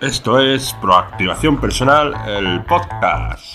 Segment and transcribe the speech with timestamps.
[0.00, 3.54] Esto es Proactivación Personal, el podcast.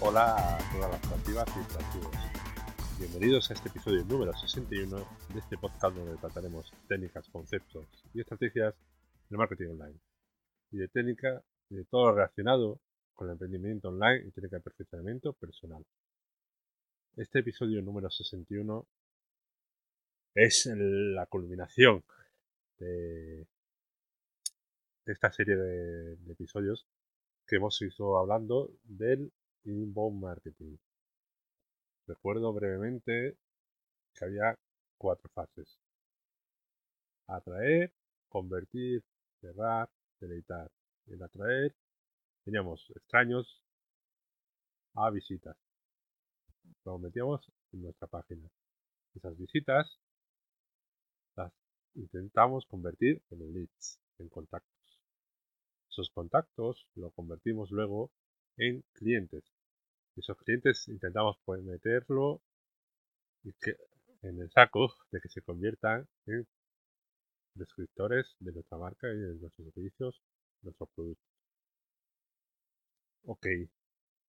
[0.00, 2.16] Hola a todas las proactivas y proactivos.
[2.98, 4.96] Bienvenidos a este episodio número 61
[5.34, 8.74] de este podcast donde trataremos técnicas, conceptos y estrategias
[9.28, 10.00] del marketing online.
[10.70, 12.80] Y de técnica y de todo lo relacionado
[13.18, 15.84] con el emprendimiento online y técnica de perfeccionamiento personal.
[17.16, 18.86] Este episodio número 61
[20.36, 22.04] es la culminación
[22.78, 23.44] de,
[25.04, 26.86] esta serie de, episodios
[27.44, 29.32] que hemos ido hablando del
[29.64, 30.76] inbound marketing.
[32.06, 33.36] Recuerdo brevemente
[34.14, 34.56] que había
[34.96, 35.76] cuatro fases.
[37.26, 37.92] Atraer,
[38.28, 39.02] convertir,
[39.40, 39.90] cerrar,
[40.20, 40.70] deleitar.
[41.08, 41.74] El atraer
[42.48, 43.62] teníamos extraños
[44.94, 45.54] a visitas.
[46.86, 48.48] Lo metíamos en nuestra página.
[49.14, 50.00] Esas visitas
[51.36, 51.52] las
[51.94, 54.98] intentamos convertir en leads, en contactos.
[55.90, 58.10] Esos contactos lo convertimos luego
[58.56, 59.44] en clientes.
[60.16, 62.40] Esos clientes intentamos pues, meterlo
[64.22, 66.48] en el saco de que se conviertan en
[67.52, 70.22] descriptores de nuestra marca y de nuestros servicios,
[70.62, 71.37] nuestros productos.
[73.28, 73.46] Ok.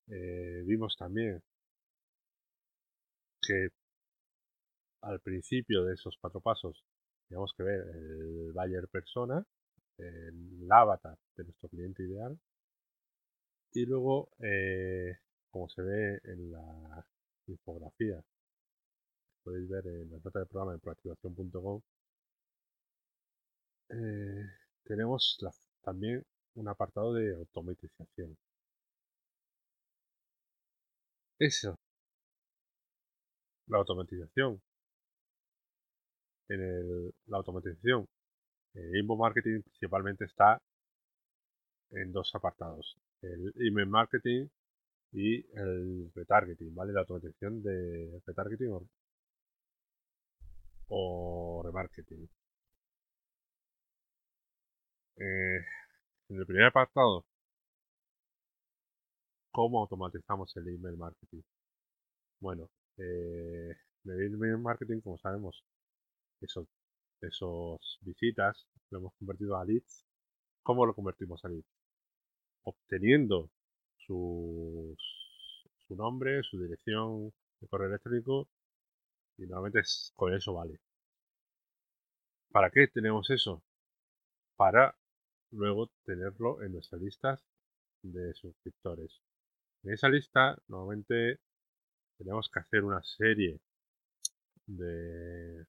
[0.09, 1.41] Eh, vimos también
[3.41, 3.69] que
[5.01, 6.85] al principio de esos cuatro pasos
[7.27, 9.45] tenemos que ver el buyer persona,
[9.97, 12.39] el avatar de nuestro cliente ideal
[13.73, 15.17] y luego, eh,
[15.49, 17.05] como se ve en la
[17.47, 18.23] infografía,
[19.43, 21.81] podéis ver en la nota del programa en proactivación.com,
[23.89, 24.45] eh,
[24.83, 25.37] tenemos
[25.83, 26.23] también
[26.55, 28.35] un apartado de automatización.
[31.39, 31.75] Eso.
[33.67, 34.61] La automatización.
[36.49, 38.05] En el, la automatización.
[38.73, 40.61] El inbound marketing principalmente está
[41.91, 42.97] en dos apartados.
[43.21, 44.47] El email marketing
[45.11, 46.93] y el retargeting, ¿vale?
[46.93, 48.71] La automatización de retargeting
[50.89, 52.29] o, remarketing.
[55.17, 55.59] Eh,
[56.29, 57.25] en el primer apartado
[59.59, 61.41] ¿Cómo automatizamos el email marketing?
[62.39, 63.75] Bueno, eh,
[64.05, 65.65] el email marketing, como sabemos,
[66.39, 66.65] esos,
[67.19, 70.05] esos visitas lo hemos convertido a leads.
[70.63, 71.67] ¿Cómo lo convertimos a leads?
[72.63, 73.49] Obteniendo
[73.97, 74.95] su,
[75.87, 78.47] su nombre, su dirección de correo electrónico
[79.37, 80.79] y normalmente es, con eso vale.
[82.49, 83.61] ¿Para qué tenemos eso?
[84.55, 84.95] Para
[85.51, 87.43] luego tenerlo en nuestras listas
[88.03, 89.19] de suscriptores.
[89.83, 91.39] En esa lista normalmente
[92.17, 93.59] tenemos que hacer una serie
[94.67, 95.65] de,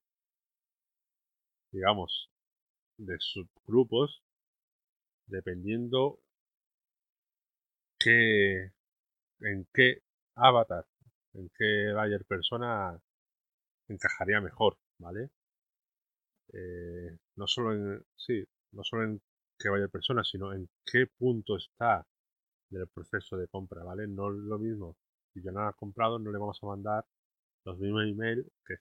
[1.73, 2.31] digamos,
[2.99, 4.23] de subgrupos
[5.27, 6.19] dependiendo
[7.99, 8.73] qué,
[9.41, 10.03] en qué
[10.35, 10.87] avatar,
[11.35, 13.01] en qué buyer persona
[13.89, 15.31] encajaría mejor, ¿vale?
[16.53, 19.23] Eh, no solo en, sí, no solo en
[19.59, 22.05] qué buyer persona, sino en qué punto está
[22.71, 24.07] del proceso de compra, ¿vale?
[24.07, 24.97] No es lo mismo.
[25.33, 27.07] Si yo no ha comprado, no le vamos a mandar
[27.65, 28.77] los mismos email que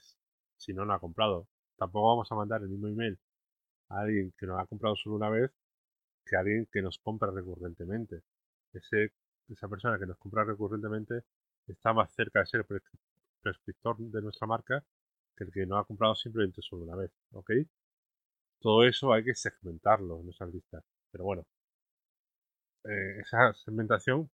[0.57, 1.47] si no lo ha comprado.
[1.77, 3.19] Tampoco vamos a mandar el mismo email
[3.89, 5.51] a alguien que nos ha comprado solo una vez
[6.25, 8.22] que a alguien que nos compra recurrentemente.
[8.73, 9.13] Ese,
[9.49, 11.23] esa persona que nos compra recurrentemente
[11.67, 12.66] está más cerca de ser
[13.41, 14.83] prescriptor de nuestra marca
[15.35, 17.51] que el que no ha comprado simplemente solo una vez, ¿ok?
[18.59, 20.83] Todo eso hay que segmentarlo en nuestras listas.
[21.11, 21.45] Pero bueno,
[22.84, 24.29] eh, esa segmentación,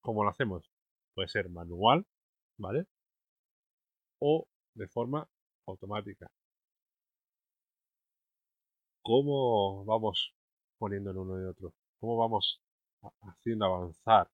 [0.00, 0.70] ¿cómo lo hacemos?
[1.14, 2.06] Puede ser manual,
[2.58, 2.86] ¿vale?
[4.20, 5.28] O de forma
[5.66, 6.30] automática.
[9.02, 10.34] ¿Cómo vamos
[10.78, 11.72] poniendo en uno y otro?
[12.00, 12.60] ¿Cómo vamos
[13.22, 14.30] haciendo avanzar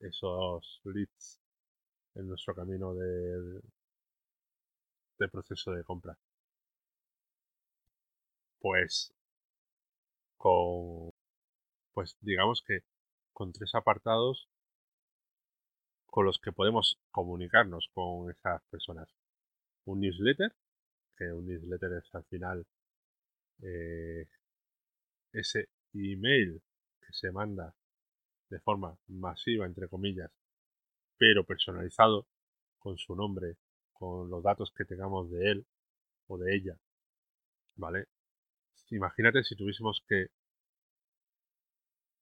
[0.00, 1.40] esos leads
[2.14, 3.60] en nuestro camino de,
[5.18, 6.18] de proceso de compra?
[8.60, 9.12] Pues
[10.38, 11.07] con
[11.98, 12.84] pues digamos que
[13.32, 14.48] con tres apartados
[16.06, 19.08] con los que podemos comunicarnos con esas personas.
[19.84, 20.54] Un newsletter,
[21.16, 22.64] que un newsletter es al final
[23.64, 24.28] eh,
[25.32, 26.62] ese email
[27.00, 27.74] que se manda
[28.48, 30.30] de forma masiva, entre comillas,
[31.16, 32.28] pero personalizado
[32.78, 33.56] con su nombre,
[33.92, 35.66] con los datos que tengamos de él
[36.28, 36.78] o de ella.
[37.74, 38.06] ¿Vale?
[38.90, 40.28] Imagínate si tuviésemos que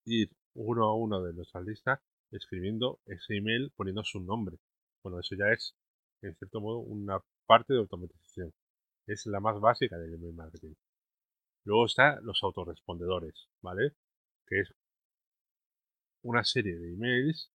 [0.07, 2.01] ir uno a uno de nuestras listas
[2.31, 4.59] escribiendo ese email poniendo su nombre.
[5.03, 5.75] Bueno, eso ya es,
[6.23, 8.53] en cierto modo, una parte de automatización.
[9.07, 10.75] Es la más básica del email marketing.
[11.65, 13.93] Luego está los autorrespondedores, ¿vale?
[14.47, 14.75] Que es
[16.23, 17.51] una serie de emails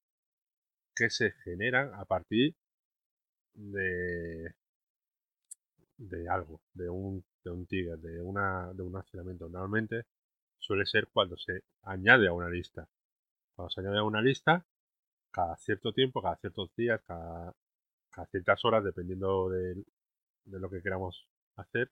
[0.94, 2.54] que se generan a partir
[3.54, 4.54] de,
[5.98, 9.48] de algo, de un, de un ticket, de, una, de un accionamiento.
[9.48, 10.04] Normalmente
[10.58, 12.88] suele ser cuando se añade a una lista.
[13.54, 14.64] Cuando se añade a una lista,
[15.30, 17.54] cada cierto tiempo, cada ciertos días, cada,
[18.30, 19.74] ciertas horas, dependiendo de,
[20.44, 21.90] de lo que queramos hacer,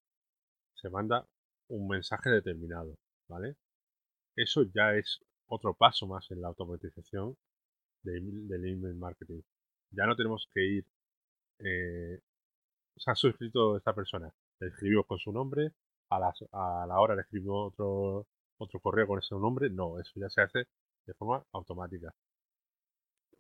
[0.75, 1.27] se manda
[1.69, 2.97] un mensaje determinado,
[3.29, 3.57] ¿vale?
[4.37, 7.37] Eso ya es otro paso más en la automatización
[8.03, 9.43] del email marketing.
[9.91, 10.87] Ya no tenemos que ir
[11.59, 12.21] eh,
[12.97, 15.73] se ha suscrito esta persona, le escribió con su nombre,
[16.11, 16.17] a,
[16.53, 18.27] a la hora le escribió otro,
[18.59, 20.67] otro correo con ese nombre, no, eso ya se hace
[21.07, 22.15] de forma automática.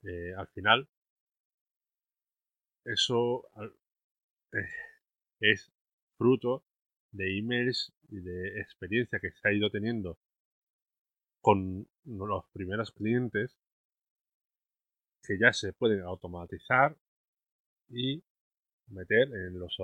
[0.02, 0.88] Eh, al final,
[2.84, 3.48] eso
[4.52, 4.68] eh,
[5.40, 5.72] es
[6.16, 6.64] fruto
[7.10, 10.18] de emails y de experiencia que se ha ido teniendo
[11.40, 13.56] con los primeros clientes
[15.22, 16.96] que ya se pueden automatizar
[17.88, 18.22] y
[18.88, 19.76] meter en los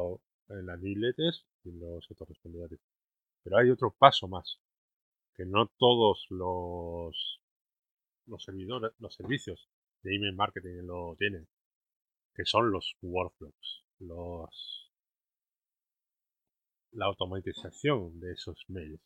[0.49, 2.81] en las newsletters y los autorrespondedores.
[3.43, 4.61] Pero hay otro paso más,
[5.35, 7.41] que no todos los
[8.27, 9.69] los servidores, los servicios
[10.03, 11.47] de email marketing lo tienen,
[12.35, 14.91] que son los workflows, los
[16.93, 19.01] la automatización de esos mails.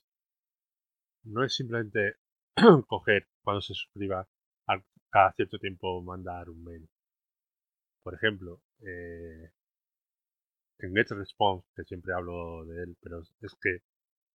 [1.24, 2.16] No es simplemente
[2.88, 4.26] coger cuando se suscriba
[4.66, 6.88] a cada cierto tiempo mandar un mail.
[8.02, 9.50] Por ejemplo, eh,
[10.78, 13.82] en GetResponse, que siempre hablo de él, pero es que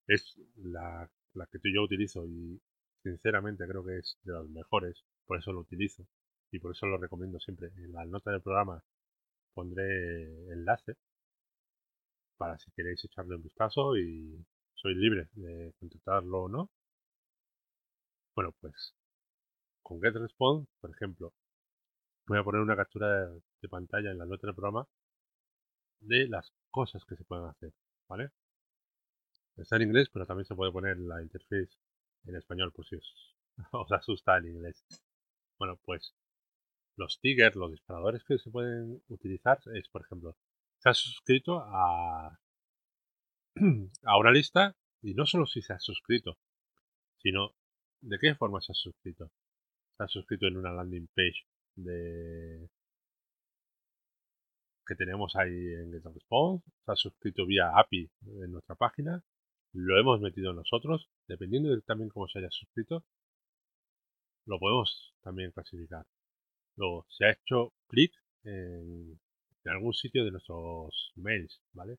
[0.06, 2.60] es la, la que tú y yo utilizo y
[3.02, 6.06] sinceramente creo que es de los mejores, por eso lo utilizo
[6.52, 7.68] y por eso lo recomiendo siempre.
[7.76, 8.82] En la nota del programa
[9.54, 10.96] pondré enlace
[12.36, 14.44] para si queréis echarle un vistazo y
[14.74, 16.70] sois libre de contactarlo o no.
[18.34, 18.94] Bueno, pues
[19.82, 21.32] con GetResponse, por ejemplo,
[22.26, 23.28] voy a poner una captura
[23.62, 24.86] de pantalla en la nota del programa
[26.00, 27.72] de las cosas que se pueden hacer,
[28.08, 28.30] ¿vale?
[29.60, 31.70] Está en inglés, pero también se puede poner la interface
[32.24, 32.96] en español por si
[33.72, 34.84] os, asusta el inglés.
[35.58, 36.14] Bueno, pues
[36.96, 40.36] los triggers, los disparadores que se pueden utilizar es, por ejemplo,
[40.78, 42.38] se ha suscrito a,
[44.04, 46.38] a una lista y no solo si se ha suscrito,
[47.18, 47.54] sino
[48.00, 49.30] de qué forma se ha suscrito.
[49.96, 51.46] Se ha suscrito en una landing page
[51.76, 52.70] de,
[54.86, 58.10] que tenemos ahí en GetResponse, se ha suscrito vía API
[58.42, 59.22] en nuestra página,
[59.72, 63.04] lo hemos metido nosotros, dependiendo de también cómo se haya suscrito,
[64.46, 66.06] lo podemos también clasificar.
[66.76, 68.12] Luego, se ha hecho clic
[68.44, 69.20] en,
[69.66, 71.98] algún sitio de nuestros mails, ¿vale?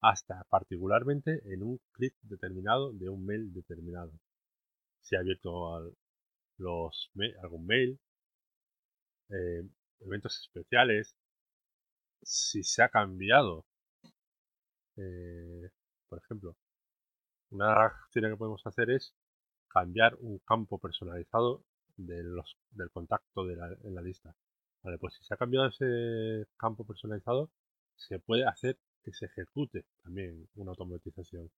[0.00, 4.12] hasta particularmente en un clic determinado de un mail determinado.
[5.00, 5.94] Se ha abierto
[6.58, 7.10] los,
[7.42, 7.98] algún mail,
[9.30, 9.62] eh,
[10.00, 11.16] eventos especiales,
[12.22, 13.64] si se ha cambiado.
[14.96, 15.70] Eh,
[16.08, 16.56] por ejemplo,
[17.52, 19.14] una acción que podemos hacer es
[19.68, 21.64] cambiar un campo personalizado
[21.96, 24.34] de los, del contacto de la, en la lista.
[24.82, 27.50] Vale, pues si se ha cambiado ese campo personalizado,
[27.96, 31.50] se puede hacer que se ejecute también una automatización.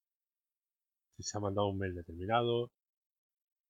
[1.17, 2.71] Si se ha mandado un mail determinado,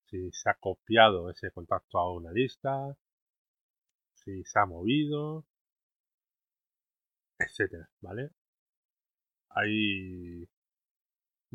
[0.06, 2.96] si se ha copiado ese contacto a una lista,
[4.14, 5.44] si se ha movido,
[7.38, 8.30] etcétera, ¿vale?
[9.50, 10.48] Hay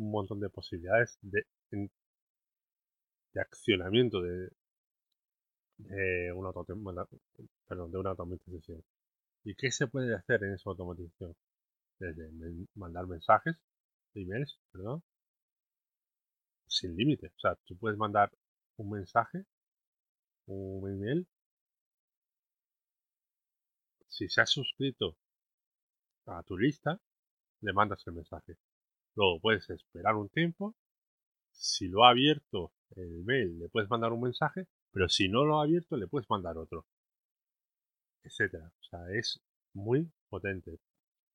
[0.00, 4.50] un montón de posibilidades de, de accionamiento de,
[5.78, 6.52] de una,
[7.66, 8.82] perdón, de una automatización.
[9.44, 11.34] ¿Y qué se puede hacer en esa automatización?
[11.98, 12.30] Desde
[12.74, 13.56] mandar mensajes,
[14.14, 15.02] emails, perdón,
[16.66, 17.26] sin límite.
[17.28, 18.30] O sea, tú puedes mandar
[18.78, 19.44] un mensaje,
[20.46, 21.26] un email.
[24.08, 25.16] Si se ha suscrito
[26.26, 27.00] a tu lista,
[27.60, 28.56] le mandas el mensaje.
[29.20, 30.74] Luego puedes esperar un tiempo.
[31.52, 35.60] Si lo ha abierto el mail, le puedes mandar un mensaje, pero si no lo
[35.60, 36.86] ha abierto, le puedes mandar otro.
[38.24, 38.72] Etcétera.
[38.80, 39.38] O sea, es
[39.74, 40.80] muy potente.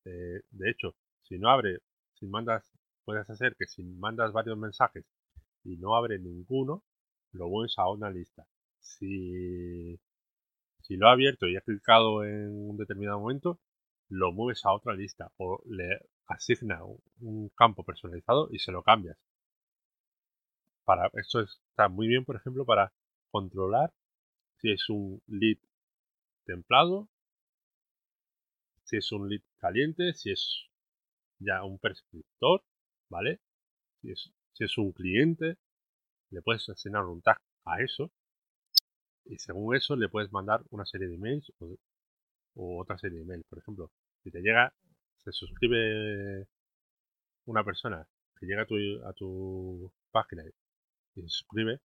[0.04, 1.78] Eh, de hecho, si no abre,
[2.14, 2.72] si mandas,
[3.04, 5.04] puedes hacer que si mandas varios mensajes
[5.62, 6.82] y no abre ninguno,
[7.30, 8.48] lo mueves a una lista.
[8.80, 9.96] Si,
[10.80, 13.60] si lo ha abierto y ha clicado en un determinado momento,
[14.08, 16.80] lo mueves a otra lista o le asigna
[17.20, 19.18] un campo personalizado y se lo cambias.
[20.84, 22.92] Para, esto está muy bien, por ejemplo, para
[23.30, 23.92] controlar
[24.60, 25.58] si es un lead
[26.44, 27.08] templado,
[28.84, 30.66] si es un lead caliente, si es
[31.38, 32.62] ya un prescriptor,
[33.08, 33.40] ¿vale?
[34.00, 35.58] Si es, si es un cliente,
[36.30, 38.10] le puedes asignar un tag a eso
[39.24, 41.76] y según eso le puedes mandar una serie de emails o,
[42.80, 43.44] otra serie de emails.
[43.48, 43.90] Por ejemplo,
[44.22, 44.72] si te llega,
[45.26, 46.46] se suscribe
[47.46, 48.06] una persona
[48.38, 50.44] que llega a tu, a tu página
[51.14, 51.80] y se suscribe,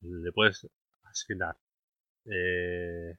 [0.00, 0.66] le puedes
[1.02, 1.56] asignar
[2.24, 3.16] eh,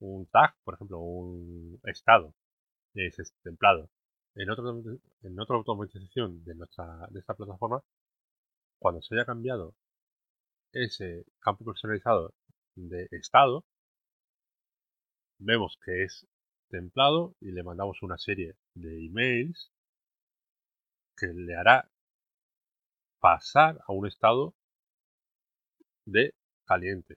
[0.00, 2.34] un tag, por ejemplo, un estado
[2.94, 3.90] ese templado.
[4.34, 4.82] En, otro,
[5.22, 7.82] en otra automatización de, nuestra, de esta plataforma,
[8.78, 9.74] cuando se haya cambiado
[10.72, 12.32] ese campo personalizado
[12.76, 13.64] de estado,
[15.38, 16.26] vemos que es
[16.68, 19.72] templado y le mandamos una serie de emails
[21.16, 21.90] que le hará
[23.20, 24.54] pasar a un estado
[26.06, 26.34] de
[26.64, 27.16] caliente.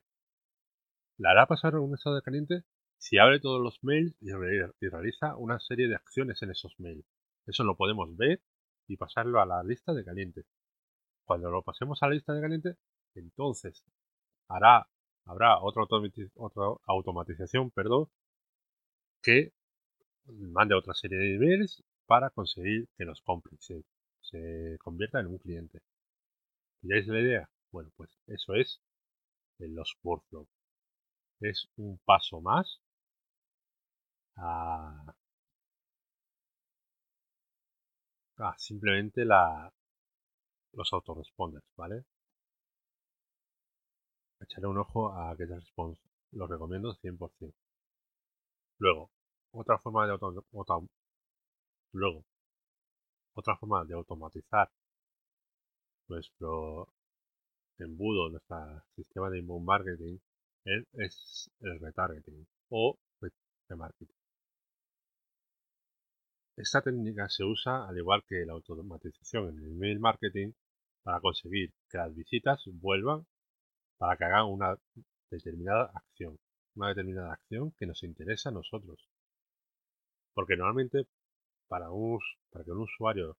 [1.18, 2.64] Le hará pasar a un estado de caliente
[2.98, 7.06] si abre todos los mails y, realiza una serie de acciones en esos mails.
[7.46, 8.42] Eso lo podemos ver
[8.88, 10.46] y pasarlo a la lista de caliente.
[11.26, 12.76] Cuando lo pasemos a la lista de caliente,
[13.16, 13.84] entonces
[14.48, 14.88] habrá
[15.26, 15.60] otra,
[16.36, 18.10] otra automatización perdón,
[19.22, 19.54] que
[20.28, 23.84] mande otra serie de emails para conseguir que nos compre, se,
[24.22, 25.82] se convierta en un cliente.
[26.80, 27.50] ¿Pilláis la idea?
[27.72, 28.82] Bueno, pues eso es
[29.60, 30.50] en los workflows.
[31.42, 32.82] Es un paso más
[34.38, 35.14] a,
[38.40, 39.72] a simplemente la,
[40.74, 42.04] los autoresponders, ¿vale?
[44.42, 46.02] Echaré un ojo a GetResponse.
[46.34, 47.56] Lo recomiendo 100%.
[48.82, 49.12] Luego,
[49.52, 50.44] otra forma de auto,
[51.94, 52.26] luego,
[53.36, 54.72] otra forma de automatizar
[56.08, 56.88] nuestro
[57.78, 60.18] embudo, nuestro sistema de inbound marketing
[60.94, 62.98] es, el retargeting o
[63.70, 64.16] remarketing.
[66.58, 70.54] Esta técnica se usa al igual que la automatización en el email marketing
[71.04, 73.28] para conseguir que las visitas vuelvan
[74.00, 74.76] para que hagan una
[75.30, 76.40] determinada acción,
[76.76, 79.08] una determinada acción que nos interesa a nosotros.
[80.34, 81.08] Porque normalmente
[81.68, 82.20] para, un,
[82.52, 83.38] para que un usuario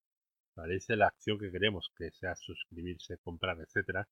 [0.56, 4.08] realice la acción que queremos, que sea suscribirse, comprar, etcétera,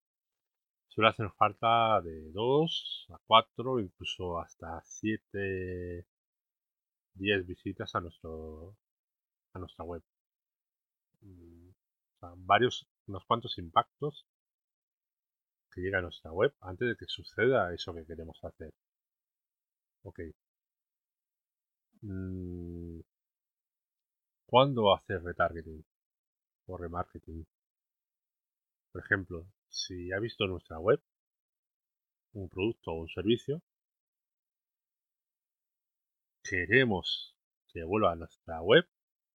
[0.88, 6.06] suele hacer falta de 2 a 4, incluso hasta 7,
[7.14, 8.76] 10 visitas a nuestro
[9.52, 10.02] a nuestra web.
[11.22, 11.70] Mm,
[12.46, 14.26] varios, unos cuantos impactos
[15.72, 18.72] que llega a nuestra web antes de que suceda eso que queremos hacer.
[20.02, 20.20] Ok.
[22.02, 23.00] Mm,
[24.46, 25.82] ¿Cuándo hacer retargeting
[26.66, 27.46] o remarketing?
[28.92, 31.00] Por ejemplo, si ha visto nuestra web
[32.32, 33.62] un producto o un servicio,
[36.42, 37.34] queremos
[37.72, 38.86] que vuelva a nuestra web,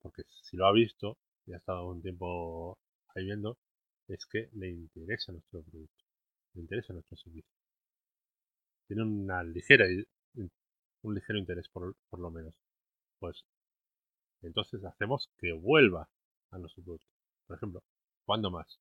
[0.01, 2.79] porque si lo ha visto y ha estado un tiempo
[3.15, 3.59] ahí viendo,
[4.09, 6.03] es que le interesa nuestro producto
[6.55, 7.51] me interesa nuestro servicio.
[8.87, 9.87] Tiene una ligera,
[10.35, 12.55] un ligero interés por, por lo menos.
[13.19, 13.45] Pues
[14.43, 16.09] entonces hacemos que vuelva
[16.51, 17.07] a nuestro producto.
[17.47, 17.83] Por ejemplo,
[18.25, 18.79] ¿cuándo más?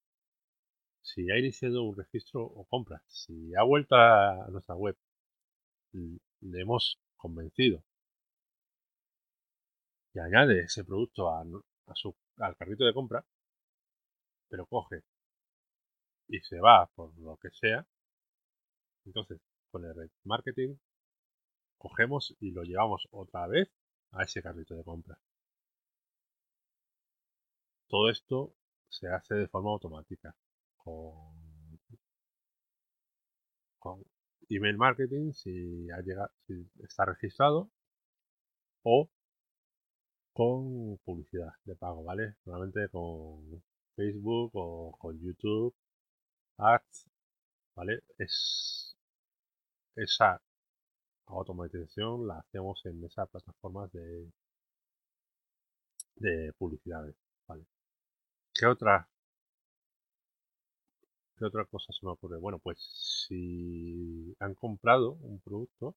[1.01, 4.97] Si ha iniciado un registro o compra, si ha vuelto a nuestra web,
[5.93, 7.83] le hemos convencido
[10.13, 13.25] y añade ese producto a, a su, al carrito de compra,
[14.49, 15.03] pero coge
[16.27, 17.85] y se va por lo que sea,
[19.05, 19.39] entonces
[19.69, 20.75] con el marketing
[21.81, 23.69] cogemos y lo llevamos otra vez
[24.11, 25.17] a ese carrito de compra.
[27.87, 28.53] Todo esto
[28.87, 30.35] se hace de forma automática
[30.77, 31.33] con,
[34.49, 37.69] email marketing si, ha llegado, si está registrado
[38.83, 39.09] o
[40.33, 42.35] con publicidad de pago, ¿vale?
[42.45, 43.63] Normalmente con
[43.95, 45.73] Facebook o con YouTube
[46.57, 47.09] Ads,
[47.75, 48.03] ¿vale?
[48.17, 48.95] Es
[49.95, 50.41] esa
[51.39, 54.31] automatización la hacemos en esas plataformas de,
[56.15, 57.15] de publicidades,
[57.47, 57.65] ¿vale?
[58.53, 59.07] ¿Qué otra,
[61.41, 62.37] ¿Qué otra cosa se me ocurre?
[62.37, 62.77] Bueno, pues
[63.27, 65.95] si han comprado un producto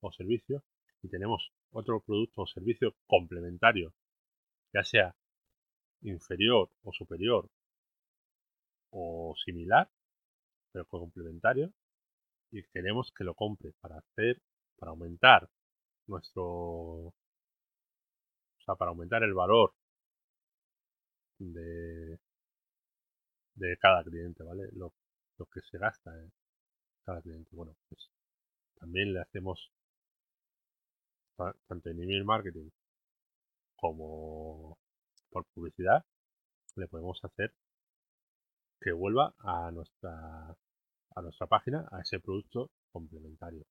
[0.00, 0.62] o servicio
[1.02, 3.92] y tenemos otro producto o servicio complementario,
[4.72, 5.16] ya sea
[6.02, 7.48] inferior o superior
[8.90, 9.90] o similar,
[10.72, 11.72] pero complementario,
[12.52, 14.40] y queremos que lo compre para hacer,
[14.78, 15.48] para aumentar
[16.06, 17.14] nuestro, o
[18.64, 19.74] sea, para aumentar el valor
[21.38, 22.18] de,
[23.54, 24.68] de cada cliente, ¿vale?
[24.72, 24.92] Lo,
[25.52, 26.10] que se gasta
[27.04, 27.50] cada cliente.
[27.54, 28.10] Bueno, pues
[28.76, 29.70] también le hacemos
[31.68, 32.68] tanto en email marketing
[33.76, 34.76] como
[35.30, 36.04] por publicidad,
[36.74, 37.54] le podemos hacer
[38.80, 40.56] que vuelva a nuestra
[41.14, 43.64] a nuestra página a ese producto complementario.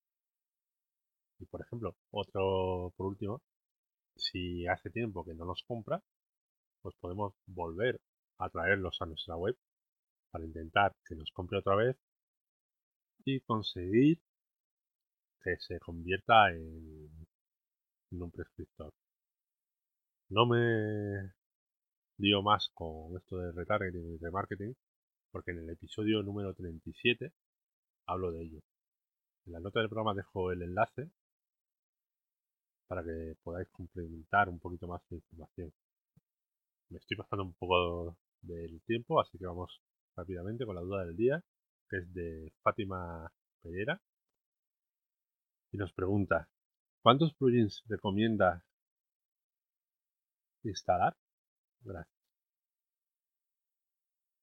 [1.39, 3.41] Y por ejemplo, otro por último,
[4.15, 6.01] si hace tiempo que no nos compra,
[6.81, 7.99] pues podemos volver
[8.39, 9.55] a traerlos a nuestra web
[10.31, 11.97] para intentar que nos compre otra vez
[13.25, 14.19] y conseguir
[15.43, 17.09] que se convierta en,
[18.11, 18.93] un prescriptor.
[20.29, 21.33] No me
[22.17, 24.75] dio más con esto de retargeting y remarketing
[25.31, 27.31] porque en el episodio número 37
[28.07, 28.59] hablo de ello.
[29.45, 31.09] En la nota del programa dejo el enlace
[32.87, 35.71] para que podáis complementar un poquito más de información.
[36.89, 39.81] Me estoy pasando un poco del tiempo, así que vamos
[40.15, 41.43] rápidamente con la duda del día,
[41.89, 44.01] que es de Fátima Pereira.
[45.71, 46.49] Y nos pregunta,
[47.01, 48.63] ¿cuántos plugins recomienda
[50.63, 51.15] instalar?
[51.81, 52.17] Gracias.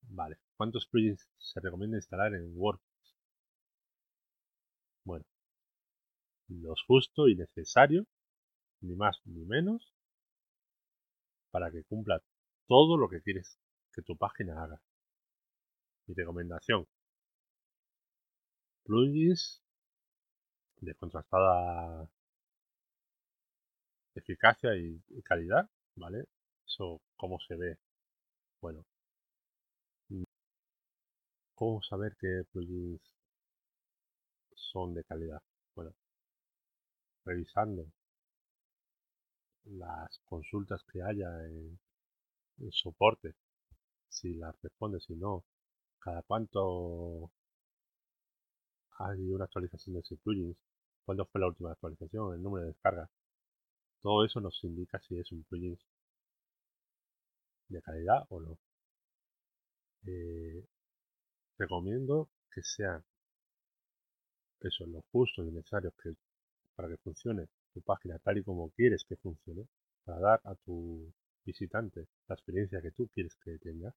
[0.08, 3.16] Vale, ¿cuántos plugins se recomienda instalar en WordPress?
[5.04, 5.24] Bueno,
[6.48, 8.06] los justo y necesario,
[8.80, 9.94] ni más ni menos,
[11.50, 12.20] para que cumpla
[12.66, 13.58] todo lo que quieres
[13.92, 14.80] que tu página haga.
[16.06, 16.86] Mi recomendación.
[18.84, 19.62] Plugins
[20.80, 22.08] de contrastada
[24.14, 26.24] eficacia y, calidad, ¿vale?
[26.66, 27.78] Eso, ¿cómo se ve?
[28.60, 28.84] Bueno,
[31.54, 33.00] ¿cómo saber qué plugins
[34.54, 35.42] son de calidad?
[35.74, 35.94] Bueno,
[37.24, 37.86] revisando
[39.64, 41.78] las consultas que haya en,
[42.58, 43.34] en soporte
[44.08, 45.44] si las responde, si no,
[45.98, 47.30] cada cuánto
[48.98, 50.56] hay una actualización de ese plugin,
[51.04, 53.10] cuándo fue la última actualización, el número de descargas.
[54.02, 55.78] Todo eso nos indica si es un plugin
[57.68, 58.58] de calidad o no.
[60.06, 60.64] Eh,
[61.58, 63.02] recomiendo que sean
[64.60, 66.14] eso, los justos y necesarios que,
[66.76, 69.66] para que funcione tu página tal y como quieres que funcione,
[70.04, 71.12] para dar a tu
[71.44, 73.94] visitante la experiencia que tú quieres que tenga,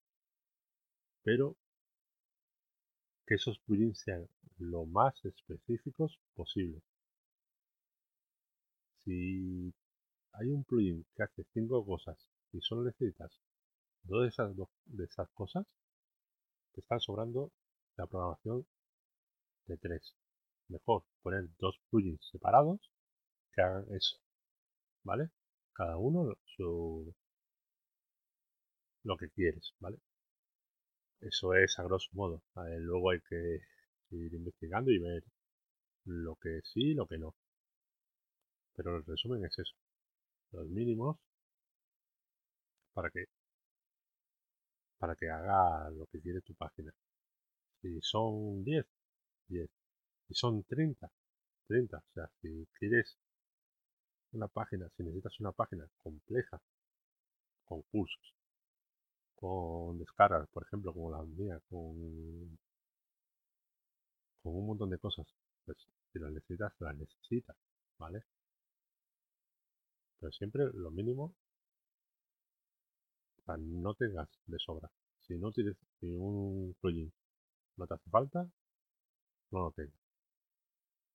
[1.23, 1.55] pero
[3.25, 6.81] que esos plugins sean lo más específicos posible.
[9.03, 9.73] Si
[10.33, 12.17] hay un plugin que hace cinco cosas
[12.51, 13.31] y solo necesitas
[14.03, 15.65] dos de esas, dos de esas cosas,
[16.73, 17.51] te están sobrando
[17.97, 18.65] la programación
[19.67, 20.15] de tres.
[20.69, 22.79] Mejor poner dos plugins separados
[23.57, 24.17] que hagan eso.
[25.03, 25.31] ¿Vale?
[25.73, 27.13] Cada uno su,
[29.03, 29.97] lo que quieres, ¿vale?
[31.21, 32.41] Eso es a grosso modo.
[32.79, 33.59] luego hay que
[34.11, 35.23] ir investigando y ver
[36.05, 37.35] lo que sí y lo que no.
[38.75, 39.75] Pero el resumen es eso.
[40.51, 41.17] Los mínimos
[42.93, 43.25] para que
[44.99, 46.91] para que haga lo que quiere tu página.
[47.81, 48.85] Si son 10,
[49.49, 49.69] 10.
[50.27, 51.09] Si son 30,
[51.67, 51.97] 30.
[51.97, 53.17] O sea, si quieres
[54.33, 56.61] una página, si necesitas una página compleja,
[57.65, 58.33] con cursos,
[59.35, 62.57] con descargas, por ejemplo, como la mía, con,
[64.41, 65.27] con un montón de cosas.
[65.65, 65.77] Pues
[66.11, 67.57] si las necesitas, las necesitas,
[67.99, 68.23] ¿vale?
[70.19, 71.33] Pero siempre lo mínimo
[73.45, 74.89] para no tengas de sobra.
[75.27, 77.11] Si no tienes un plugin
[77.77, 78.49] no te hace falta,
[79.51, 79.93] no lo tengas.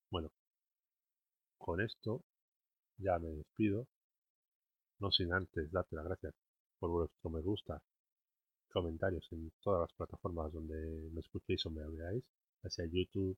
[0.09, 0.31] Bueno,
[1.57, 2.23] con esto
[2.97, 3.87] ya me despido.
[4.99, 6.33] No sin antes darte las gracias
[6.79, 7.81] por vuestro me gusta
[8.73, 10.75] comentarios en todas las plataformas donde
[11.13, 12.23] me escuchéis o me veáis,
[12.67, 13.37] sea YouTube,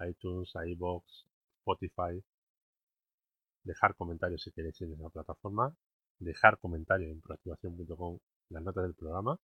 [0.00, 1.26] iTunes, iBox,
[1.58, 2.22] Spotify.
[3.64, 5.74] Dejar comentarios si queréis en esa plataforma.
[6.18, 8.18] Dejar comentarios en proactivación.com
[8.50, 9.38] las notas del programa.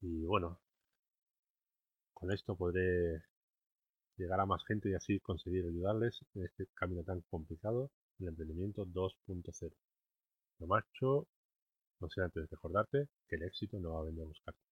[0.00, 0.58] Y bueno,
[2.14, 3.22] con esto podré
[4.16, 8.86] llegar a más gente y así conseguir ayudarles en este camino tan complicado del emprendimiento
[8.86, 9.72] 2.0.
[10.58, 11.28] Lo macho
[12.00, 14.65] no sé antes de recordarte que el éxito no va a venir a buscarte.